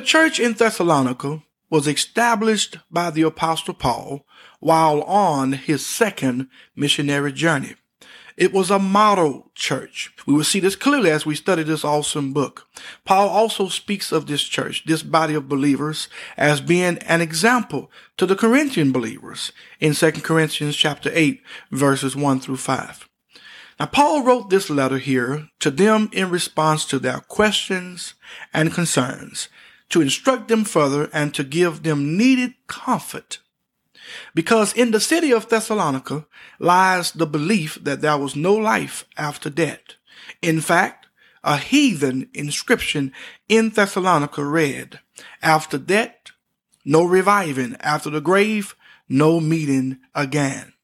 The 0.00 0.06
church 0.06 0.40
in 0.40 0.54
Thessalonica 0.54 1.42
was 1.68 1.86
established 1.86 2.78
by 2.90 3.10
the 3.10 3.20
apostle 3.20 3.74
Paul 3.74 4.24
while 4.58 5.02
on 5.02 5.52
his 5.52 5.86
second 5.86 6.48
missionary 6.74 7.34
journey. 7.34 7.74
It 8.34 8.50
was 8.50 8.70
a 8.70 8.78
model 8.78 9.50
church. 9.54 10.10
We 10.26 10.32
will 10.32 10.44
see 10.44 10.58
this 10.58 10.74
clearly 10.74 11.10
as 11.10 11.26
we 11.26 11.34
study 11.34 11.64
this 11.64 11.84
awesome 11.84 12.32
book. 12.32 12.66
Paul 13.04 13.28
also 13.28 13.68
speaks 13.68 14.10
of 14.10 14.26
this 14.26 14.42
church, 14.42 14.84
this 14.86 15.02
body 15.02 15.34
of 15.34 15.50
believers, 15.50 16.08
as 16.38 16.62
being 16.62 16.96
an 17.00 17.20
example 17.20 17.90
to 18.16 18.24
the 18.24 18.36
Corinthian 18.36 18.92
believers 18.92 19.52
in 19.80 19.92
2 19.92 20.12
Corinthians 20.12 20.76
chapter 20.76 21.10
8, 21.12 21.42
verses 21.70 22.16
1 22.16 22.40
through 22.40 22.56
5. 22.56 23.06
Now, 23.78 23.84
Paul 23.84 24.22
wrote 24.22 24.48
this 24.48 24.70
letter 24.70 24.98
here 24.98 25.50
to 25.58 25.70
them 25.70 26.08
in 26.10 26.30
response 26.30 26.86
to 26.86 26.98
their 26.98 27.20
questions 27.20 28.14
and 28.54 28.72
concerns, 28.72 29.50
to 29.90 30.00
instruct 30.00 30.48
them 30.48 30.64
further 30.64 31.10
and 31.12 31.34
to 31.34 31.44
give 31.44 31.82
them 31.82 32.16
needed 32.16 32.54
comfort 32.66 33.38
because 34.34 34.72
in 34.72 34.90
the 34.90 35.00
city 35.00 35.32
of 35.32 35.48
Thessalonica 35.48 36.26
lies 36.58 37.12
the 37.12 37.26
belief 37.26 37.78
that 37.82 38.00
there 38.00 38.18
was 38.18 38.36
no 38.36 38.54
life 38.54 39.04
after 39.16 39.50
death. 39.50 39.80
In 40.42 40.60
fact, 40.60 41.06
a 41.42 41.56
heathen 41.56 42.28
inscription 42.34 43.12
in 43.48 43.70
Thessalonica 43.70 44.44
read, 44.44 45.00
after 45.42 45.78
death, 45.78 46.16
no 46.84 47.04
reviving, 47.04 47.76
after 47.80 48.10
the 48.10 48.20
grave, 48.20 48.74
no 49.08 49.40
meeting 49.40 49.98
again. 50.14 50.74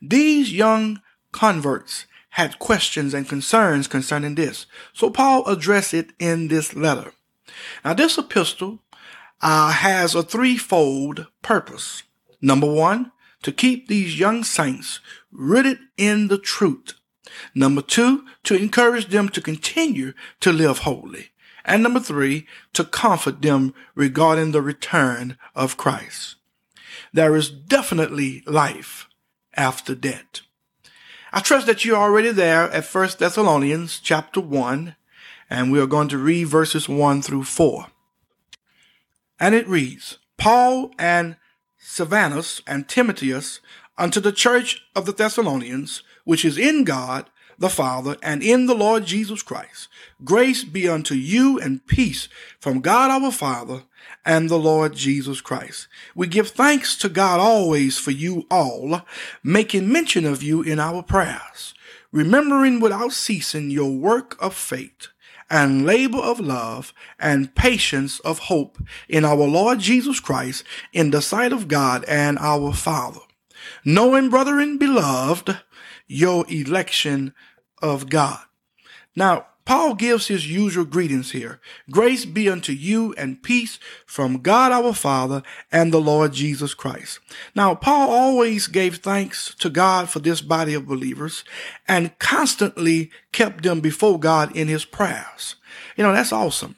These 0.00 0.52
young 0.52 1.00
converts 1.32 2.06
had 2.30 2.58
questions 2.58 3.14
and 3.14 3.28
concerns 3.28 3.88
concerning 3.88 4.34
this, 4.34 4.66
so 4.92 5.10
Paul 5.10 5.46
addressed 5.46 5.94
it 5.94 6.12
in 6.18 6.48
this 6.48 6.74
letter. 6.74 7.12
Now, 7.84 7.94
this 7.94 8.18
epistle 8.18 8.80
uh, 9.40 9.72
has 9.72 10.14
a 10.14 10.22
threefold 10.22 11.26
purpose. 11.42 12.02
Number 12.40 12.70
one, 12.70 13.12
to 13.42 13.52
keep 13.52 13.88
these 13.88 14.18
young 14.18 14.44
saints 14.44 15.00
rooted 15.30 15.78
in 15.96 16.28
the 16.28 16.38
truth. 16.38 16.94
Number 17.54 17.82
two, 17.82 18.24
to 18.44 18.54
encourage 18.54 19.08
them 19.08 19.28
to 19.30 19.40
continue 19.40 20.12
to 20.40 20.52
live 20.52 20.78
holy. 20.78 21.30
And 21.64 21.82
number 21.82 22.00
three, 22.00 22.46
to 22.72 22.84
comfort 22.84 23.42
them 23.42 23.74
regarding 23.94 24.52
the 24.52 24.62
return 24.62 25.38
of 25.54 25.76
Christ. 25.76 26.36
There 27.12 27.36
is 27.36 27.50
definitely 27.50 28.42
life 28.46 29.08
after 29.54 29.94
death. 29.94 30.40
I 31.32 31.40
trust 31.40 31.66
that 31.66 31.84
you're 31.84 31.96
already 31.96 32.30
there 32.30 32.70
at 32.70 32.84
1 32.84 33.10
Thessalonians 33.18 34.00
chapter 34.00 34.40
1, 34.40 34.96
and 35.52 35.70
we 35.70 35.78
are 35.78 35.86
going 35.86 36.08
to 36.08 36.16
read 36.16 36.44
verses 36.44 36.88
1 36.88 37.20
through 37.20 37.44
4. 37.44 37.88
And 39.38 39.54
it 39.54 39.68
reads, 39.68 40.16
Paul 40.38 40.92
and 40.98 41.36
Silvanus 41.76 42.62
and 42.66 42.88
Timotheus 42.88 43.60
unto 43.98 44.18
the 44.18 44.32
church 44.32 44.80
of 44.96 45.04
the 45.04 45.12
Thessalonians, 45.12 46.02
which 46.24 46.46
is 46.46 46.56
in 46.56 46.84
God 46.84 47.28
the 47.58 47.68
Father 47.68 48.16
and 48.22 48.42
in 48.42 48.64
the 48.64 48.74
Lord 48.74 49.04
Jesus 49.04 49.42
Christ. 49.42 49.88
Grace 50.24 50.64
be 50.64 50.88
unto 50.88 51.14
you 51.14 51.60
and 51.60 51.86
peace 51.86 52.28
from 52.58 52.80
God 52.80 53.10
our 53.10 53.30
Father 53.30 53.82
and 54.24 54.48
the 54.48 54.58
Lord 54.58 54.94
Jesus 54.94 55.42
Christ. 55.42 55.86
We 56.14 56.28
give 56.28 56.48
thanks 56.48 56.96
to 56.96 57.10
God 57.10 57.40
always 57.40 57.98
for 57.98 58.10
you 58.10 58.46
all, 58.50 59.02
making 59.44 59.92
mention 59.92 60.24
of 60.24 60.42
you 60.42 60.62
in 60.62 60.80
our 60.80 61.02
prayers, 61.02 61.74
remembering 62.10 62.80
without 62.80 63.12
ceasing 63.12 63.70
your 63.70 63.90
work 63.90 64.42
of 64.42 64.54
faith 64.54 65.08
and 65.50 65.86
labor 65.86 66.18
of 66.18 66.40
love 66.40 66.92
and 67.18 67.54
patience 67.54 68.20
of 68.20 68.38
hope 68.40 68.78
in 69.08 69.24
our 69.24 69.36
Lord 69.36 69.80
Jesus 69.80 70.20
Christ 70.20 70.64
in 70.92 71.10
the 71.10 71.22
sight 71.22 71.52
of 71.52 71.68
God 71.68 72.04
and 72.06 72.38
our 72.38 72.72
Father. 72.72 73.20
Knowing, 73.84 74.30
brethren, 74.30 74.78
beloved, 74.78 75.60
your 76.06 76.44
election 76.48 77.34
of 77.80 78.08
God. 78.08 78.40
Now, 79.14 79.46
Paul 79.64 79.94
gives 79.94 80.26
his 80.26 80.50
usual 80.50 80.84
greetings 80.84 81.30
here. 81.30 81.60
Grace 81.90 82.24
be 82.24 82.48
unto 82.48 82.72
you 82.72 83.14
and 83.16 83.42
peace 83.42 83.78
from 84.06 84.42
God 84.42 84.72
our 84.72 84.92
Father 84.92 85.42
and 85.70 85.92
the 85.92 86.00
Lord 86.00 86.32
Jesus 86.32 86.74
Christ. 86.74 87.20
Now, 87.54 87.74
Paul 87.74 88.10
always 88.10 88.66
gave 88.66 88.96
thanks 88.96 89.54
to 89.56 89.70
God 89.70 90.08
for 90.08 90.18
this 90.18 90.40
body 90.40 90.74
of 90.74 90.86
believers 90.86 91.44
and 91.86 92.18
constantly 92.18 93.10
kept 93.30 93.62
them 93.62 93.80
before 93.80 94.18
God 94.18 94.54
in 94.56 94.68
his 94.68 94.84
prayers. 94.84 95.56
You 95.96 96.04
know, 96.04 96.12
that's 96.12 96.32
awesome. 96.32 96.76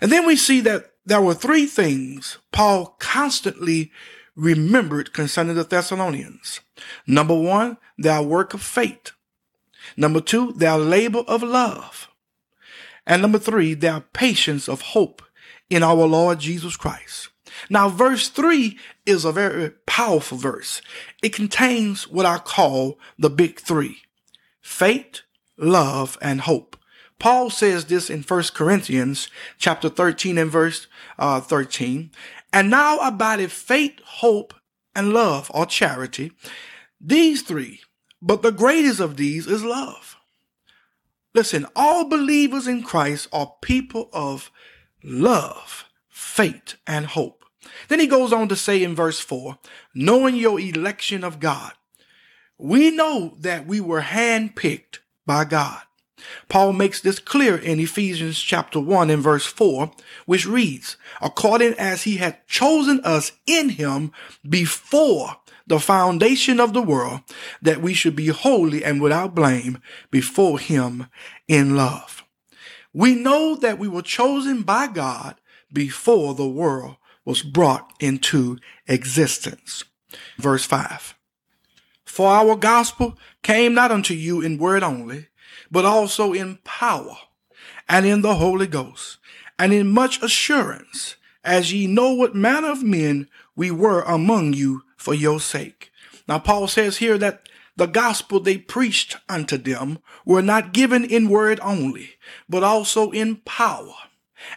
And 0.00 0.12
then 0.12 0.26
we 0.26 0.36
see 0.36 0.60
that 0.60 0.92
there 1.06 1.22
were 1.22 1.34
three 1.34 1.66
things 1.66 2.38
Paul 2.52 2.96
constantly 2.98 3.90
remembered 4.36 5.12
concerning 5.12 5.56
the 5.56 5.64
Thessalonians. 5.64 6.60
Number 7.06 7.34
one, 7.34 7.78
their 7.96 8.22
work 8.22 8.54
of 8.54 8.62
faith. 8.62 9.12
Number 9.96 10.20
two, 10.20 10.52
their 10.52 10.76
labor 10.76 11.24
of 11.26 11.42
love. 11.42 12.07
And 13.08 13.22
number 13.22 13.38
three, 13.38 13.72
their 13.72 14.00
patience 14.00 14.68
of 14.68 14.82
hope 14.82 15.22
in 15.70 15.82
our 15.82 16.06
Lord 16.06 16.38
Jesus 16.38 16.76
Christ. 16.76 17.30
Now, 17.70 17.88
verse 17.88 18.28
three 18.28 18.78
is 19.06 19.24
a 19.24 19.32
very 19.32 19.70
powerful 19.86 20.36
verse. 20.36 20.82
It 21.22 21.32
contains 21.32 22.06
what 22.06 22.26
I 22.26 22.38
call 22.38 22.98
the 23.18 23.30
big 23.30 23.58
three 23.58 24.02
faith, 24.60 25.22
love, 25.56 26.18
and 26.20 26.42
hope. 26.42 26.76
Paul 27.18 27.48
says 27.50 27.86
this 27.86 28.10
in 28.10 28.22
1 28.22 28.42
Corinthians 28.54 29.28
chapter 29.58 29.88
13 29.88 30.36
and 30.36 30.50
verse 30.50 30.86
uh, 31.18 31.40
13. 31.40 32.10
And 32.52 32.70
now 32.70 32.98
abideth 32.98 33.50
faith, 33.50 33.98
hope, 34.04 34.52
and 34.94 35.14
love 35.14 35.50
or 35.54 35.64
charity. 35.64 36.32
These 37.00 37.42
three, 37.42 37.80
but 38.20 38.42
the 38.42 38.52
greatest 38.52 39.00
of 39.00 39.16
these 39.16 39.46
is 39.46 39.64
love. 39.64 40.17
Listen, 41.38 41.66
all 41.76 42.04
believers 42.04 42.66
in 42.66 42.82
Christ 42.82 43.28
are 43.32 43.54
people 43.62 44.10
of 44.12 44.50
love, 45.04 45.84
faith, 46.08 46.74
and 46.84 47.06
hope. 47.06 47.44
Then 47.86 48.00
he 48.00 48.08
goes 48.08 48.32
on 48.32 48.48
to 48.48 48.56
say 48.56 48.82
in 48.82 48.96
verse 48.96 49.20
4 49.20 49.56
knowing 49.94 50.34
your 50.34 50.58
election 50.58 51.22
of 51.22 51.38
God, 51.38 51.74
we 52.58 52.90
know 52.90 53.36
that 53.38 53.68
we 53.68 53.80
were 53.80 54.00
handpicked 54.00 54.98
by 55.26 55.44
God. 55.44 55.80
Paul 56.48 56.72
makes 56.72 57.00
this 57.00 57.18
clear 57.18 57.56
in 57.56 57.80
Ephesians 57.80 58.38
chapter 58.40 58.80
1 58.80 59.10
and 59.10 59.22
verse 59.22 59.46
4, 59.46 59.90
which 60.26 60.46
reads, 60.46 60.96
according 61.20 61.74
as 61.74 62.02
he 62.02 62.16
had 62.16 62.46
chosen 62.46 63.00
us 63.04 63.32
in 63.46 63.70
him 63.70 64.12
before 64.48 65.36
the 65.66 65.78
foundation 65.78 66.60
of 66.60 66.72
the 66.72 66.82
world, 66.82 67.20
that 67.60 67.82
we 67.82 67.94
should 67.94 68.16
be 68.16 68.28
holy 68.28 68.84
and 68.84 69.00
without 69.00 69.34
blame 69.34 69.80
before 70.10 70.58
him 70.58 71.06
in 71.46 71.76
love. 71.76 72.24
We 72.92 73.14
know 73.14 73.54
that 73.56 73.78
we 73.78 73.86
were 73.86 74.02
chosen 74.02 74.62
by 74.62 74.86
God 74.86 75.36
before 75.72 76.34
the 76.34 76.48
world 76.48 76.96
was 77.24 77.42
brought 77.42 77.92
into 78.00 78.58
existence. 78.86 79.84
Verse 80.38 80.64
5. 80.64 81.14
For 82.06 82.28
our 82.28 82.56
gospel 82.56 83.18
came 83.42 83.74
not 83.74 83.92
unto 83.92 84.14
you 84.14 84.40
in 84.40 84.56
word 84.56 84.82
only, 84.82 85.28
but 85.70 85.84
also 85.84 86.32
in 86.32 86.58
power 86.64 87.16
and 87.88 88.06
in 88.06 88.22
the 88.22 88.36
Holy 88.36 88.66
Ghost 88.66 89.18
and 89.58 89.72
in 89.72 89.90
much 89.90 90.22
assurance, 90.22 91.16
as 91.44 91.72
ye 91.72 91.86
know 91.86 92.12
what 92.12 92.34
manner 92.34 92.70
of 92.70 92.82
men 92.82 93.28
we 93.56 93.70
were 93.70 94.02
among 94.02 94.52
you 94.52 94.82
for 94.96 95.14
your 95.14 95.40
sake. 95.40 95.90
Now, 96.28 96.38
Paul 96.38 96.68
says 96.68 96.98
here 96.98 97.18
that 97.18 97.48
the 97.76 97.86
gospel 97.86 98.40
they 98.40 98.58
preached 98.58 99.16
unto 99.28 99.56
them 99.56 100.00
were 100.24 100.42
not 100.42 100.72
given 100.72 101.04
in 101.04 101.28
word 101.28 101.60
only, 101.62 102.16
but 102.48 102.64
also 102.64 103.10
in 103.10 103.36
power 103.36 103.94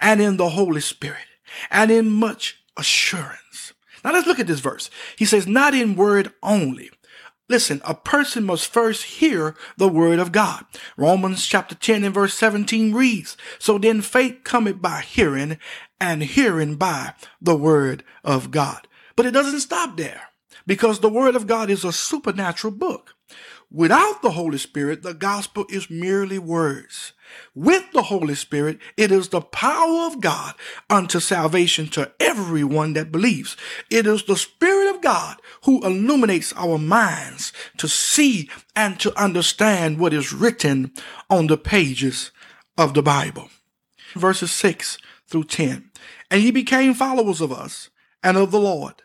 and 0.00 0.20
in 0.20 0.36
the 0.36 0.50
Holy 0.50 0.80
Spirit 0.80 1.26
and 1.70 1.90
in 1.90 2.10
much 2.10 2.62
assurance. 2.76 3.72
Now 4.04 4.12
let's 4.12 4.26
look 4.26 4.38
at 4.38 4.46
this 4.46 4.60
verse. 4.60 4.88
He 5.16 5.24
says, 5.24 5.46
not 5.46 5.74
in 5.74 5.96
word 5.96 6.32
only. 6.42 6.90
Listen, 7.48 7.80
a 7.84 7.94
person 7.94 8.44
must 8.44 8.72
first 8.72 9.04
hear 9.04 9.56
the 9.76 9.88
word 9.88 10.18
of 10.18 10.32
God. 10.32 10.64
Romans 10.96 11.46
chapter 11.46 11.74
10 11.74 12.04
and 12.04 12.14
verse 12.14 12.34
17 12.34 12.92
reads, 12.92 13.36
So 13.58 13.78
then 13.78 14.02
faith 14.02 14.40
cometh 14.44 14.82
by 14.82 15.00
hearing, 15.00 15.58
and 16.00 16.22
hearing 16.22 16.76
by 16.76 17.14
the 17.40 17.56
word 17.56 18.04
of 18.22 18.50
God. 18.50 18.86
But 19.16 19.26
it 19.26 19.32
doesn't 19.32 19.60
stop 19.60 19.96
there 19.96 20.28
because 20.68 21.00
the 21.00 21.08
Word 21.08 21.34
of 21.34 21.48
God 21.48 21.70
is 21.70 21.84
a 21.84 21.92
supernatural 21.92 22.72
book. 22.72 23.16
Without 23.70 24.22
the 24.22 24.30
Holy 24.30 24.56
Spirit, 24.56 25.02
the 25.02 25.12
gospel 25.12 25.66
is 25.68 25.90
merely 25.90 26.38
words. 26.38 27.12
With 27.54 27.84
the 27.92 28.04
Holy 28.04 28.34
Spirit, 28.34 28.78
it 28.96 29.12
is 29.12 29.28
the 29.28 29.42
power 29.42 30.06
of 30.06 30.22
God 30.22 30.54
unto 30.88 31.20
salvation 31.20 31.88
to 31.88 32.10
everyone 32.18 32.94
that 32.94 33.12
believes. 33.12 33.58
It 33.90 34.06
is 34.06 34.24
the 34.24 34.36
Spirit 34.36 34.94
of 34.94 35.02
God 35.02 35.36
who 35.64 35.84
illuminates 35.84 36.54
our 36.56 36.78
minds 36.78 37.52
to 37.76 37.88
see 37.88 38.48
and 38.74 38.98
to 39.00 39.14
understand 39.20 39.98
what 39.98 40.14
is 40.14 40.32
written 40.32 40.92
on 41.28 41.46
the 41.48 41.58
pages 41.58 42.30
of 42.78 42.94
the 42.94 43.02
Bible. 43.02 43.50
Verses 44.14 44.50
6 44.50 44.96
through 45.26 45.44
10. 45.44 45.90
And 46.30 46.42
ye 46.42 46.50
became 46.50 46.94
followers 46.94 47.42
of 47.42 47.52
us 47.52 47.90
and 48.22 48.38
of 48.38 48.50
the 48.50 48.60
Lord, 48.60 49.02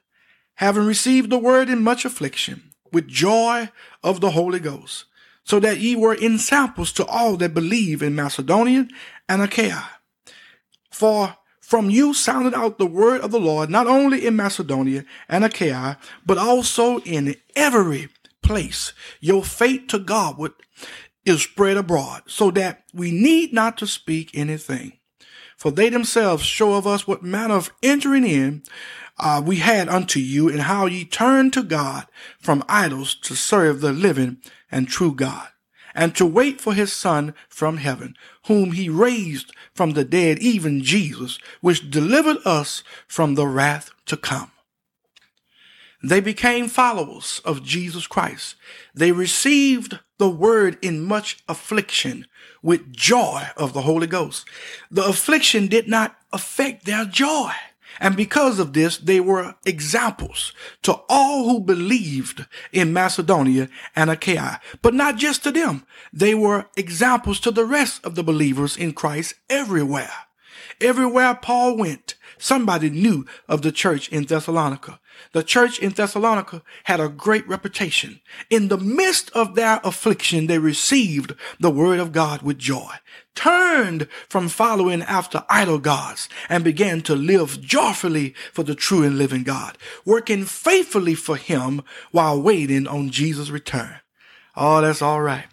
having 0.55 0.85
received 0.85 1.29
the 1.29 1.37
word 1.37 1.69
in 1.69 1.83
much 1.83 2.05
affliction, 2.05 2.72
with 2.93 3.07
joy 3.07 3.69
of 4.03 4.21
the 4.21 4.31
Holy 4.31 4.59
Ghost, 4.59 5.05
so 5.43 5.59
that 5.59 5.79
ye 5.79 5.95
were 5.95 6.15
ensamples 6.15 6.93
to 6.93 7.05
all 7.05 7.35
that 7.37 7.53
believe 7.53 8.01
in 8.01 8.15
Macedonia 8.15 8.87
and 9.27 9.41
Achaia. 9.41 9.89
For 10.91 11.35
from 11.59 11.89
you 11.89 12.13
sounded 12.13 12.53
out 12.53 12.77
the 12.77 12.85
word 12.85 13.21
of 13.21 13.31
the 13.31 13.39
Lord, 13.39 13.69
not 13.69 13.87
only 13.87 14.25
in 14.25 14.35
Macedonia 14.35 15.05
and 15.27 15.43
Achaia, 15.43 15.97
but 16.25 16.37
also 16.37 16.99
in 16.99 17.35
every 17.55 18.09
place. 18.41 18.93
Your 19.19 19.43
faith 19.43 19.87
to 19.87 19.99
God 19.99 20.37
is 21.25 21.41
spread 21.41 21.77
abroad, 21.77 22.23
so 22.27 22.51
that 22.51 22.83
we 22.93 23.11
need 23.11 23.53
not 23.53 23.77
to 23.77 23.87
speak 23.87 24.29
anything. 24.33 24.99
For 25.63 25.71
they 25.71 25.87
themselves 25.87 26.43
show 26.43 26.73
of 26.73 26.85
us 26.85 27.07
what 27.07 27.23
manner 27.23 27.55
of 27.55 27.71
entering 27.81 28.25
in 28.25 28.63
uh, 29.17 29.41
we 29.45 29.59
had 29.59 29.87
unto 29.87 30.19
you, 30.19 30.49
and 30.49 30.63
how 30.63 30.87
ye 30.87 31.05
turned 31.05 31.53
to 31.53 31.63
God 31.63 32.05
from 32.37 32.65
idols 32.67 33.15
to 33.21 33.33
serve 33.33 33.79
the 33.79 33.93
living 33.93 34.39
and 34.69 34.89
true 34.89 35.15
God 35.15 35.47
and 35.95 36.13
to 36.17 36.25
wait 36.25 36.59
for 36.59 36.73
his 36.73 36.91
son 36.91 37.33
from 37.47 37.77
heaven, 37.77 38.17
whom 38.47 38.73
he 38.73 38.89
raised 38.89 39.53
from 39.73 39.91
the 39.91 40.03
dead, 40.03 40.37
even 40.39 40.83
Jesus, 40.83 41.39
which 41.61 41.89
delivered 41.89 42.39
us 42.43 42.83
from 43.07 43.35
the 43.35 43.47
wrath 43.47 43.89
to 44.07 44.17
come. 44.17 44.51
They 46.03 46.19
became 46.19 46.67
followers 46.67 47.41
of 47.45 47.63
Jesus 47.63 48.07
Christ. 48.07 48.55
They 48.93 49.13
received 49.13 49.99
the 50.17 50.29
word 50.29 50.77
in 50.81 51.01
much 51.01 51.41
affliction 51.47 52.27
with 52.61 52.91
joy 52.91 53.47
of 53.55 53.71
the 53.71 53.83
Holy 53.83 54.07
Ghost. 54.07 54.45
The 54.91 55.05
affliction 55.05 55.67
did 55.67 55.87
not 55.87 56.17
affect 56.33 56.85
their 56.85 57.05
joy. 57.05 57.51
And 57.99 58.17
because 58.17 58.59
of 58.59 58.73
this, 58.73 58.97
they 58.97 59.19
were 59.19 59.55
examples 59.65 60.51
to 60.81 60.99
all 61.07 61.47
who 61.47 61.61
believed 61.61 62.47
in 62.73 62.91
Macedonia 62.91 63.69
and 63.95 64.09
Achaia. 64.09 64.59
But 64.81 64.93
not 64.93 65.15
just 65.17 65.43
to 65.43 65.51
them. 65.51 65.85
They 66.11 66.35
were 66.35 66.65
examples 66.75 67.39
to 67.41 67.51
the 67.51 67.65
rest 67.65 68.03
of 68.03 68.15
the 68.15 68.23
believers 68.23 68.75
in 68.75 68.93
Christ 68.93 69.35
everywhere. 69.49 70.11
Everywhere 70.81 71.35
Paul 71.35 71.77
went, 71.77 72.02
somebody 72.37 72.89
knew 72.89 73.25
of 73.47 73.61
the 73.61 73.71
church 73.71 74.09
in 74.09 74.25
Thessalonica. 74.25 74.99
The 75.31 75.43
church 75.43 75.79
in 75.79 75.91
Thessalonica 75.91 76.61
had 76.85 76.99
a 76.99 77.09
great 77.09 77.47
reputation. 77.47 78.21
In 78.49 78.67
the 78.67 78.77
midst 78.77 79.29
of 79.31 79.55
their 79.55 79.79
affliction, 79.83 80.47
they 80.47 80.59
received 80.59 81.33
the 81.59 81.71
word 81.71 81.99
of 81.99 82.11
God 82.11 82.41
with 82.41 82.57
joy, 82.57 82.93
turned 83.35 84.07
from 84.29 84.49
following 84.49 85.01
after 85.03 85.43
idol 85.49 85.79
gods, 85.79 86.29
and 86.49 86.63
began 86.63 87.01
to 87.01 87.15
live 87.15 87.61
joyfully 87.61 88.33
for 88.51 88.63
the 88.63 88.75
true 88.75 89.03
and 89.03 89.17
living 89.17 89.43
God, 89.43 89.77
working 90.05 90.45
faithfully 90.45 91.15
for 91.15 91.35
him 91.35 91.81
while 92.11 92.41
waiting 92.41 92.87
on 92.87 93.09
Jesus' 93.09 93.49
return. 93.49 93.99
Oh, 94.55 94.81
that's 94.81 95.01
all 95.01 95.21
right. 95.21 95.45